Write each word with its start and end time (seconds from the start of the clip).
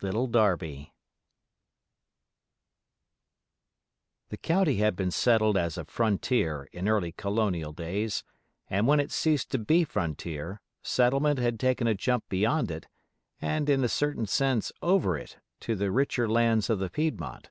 LITTLE 0.00 0.28
DARBY 0.28 0.92
I 0.92 0.92
The 4.28 4.36
County 4.36 4.76
had 4.76 4.94
been 4.94 5.10
settled 5.10 5.56
as 5.56 5.76
a 5.76 5.84
"frontier" 5.84 6.68
in 6.70 6.88
early 6.88 7.10
colonial 7.10 7.72
days, 7.72 8.22
and 8.70 8.86
when 8.86 9.00
it 9.00 9.10
ceased 9.10 9.50
to 9.50 9.58
be 9.58 9.82
frontier, 9.82 10.60
settlement 10.84 11.40
had 11.40 11.58
taken 11.58 11.88
a 11.88 11.94
jump 11.96 12.28
beyond 12.28 12.70
it, 12.70 12.86
and 13.40 13.68
in 13.68 13.82
a 13.82 13.88
certain 13.88 14.26
sense 14.26 14.70
over 14.82 15.18
it, 15.18 15.38
to 15.58 15.74
the 15.74 15.90
richer 15.90 16.28
lands 16.28 16.70
of 16.70 16.78
the 16.78 16.88
Piedmont. 16.88 17.50